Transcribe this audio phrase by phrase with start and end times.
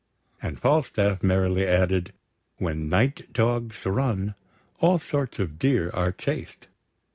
[0.41, 2.11] And Falstaff merrily added:
[2.57, 4.33] When night dogs run,
[4.79, 6.65] all sorts of deer are chased!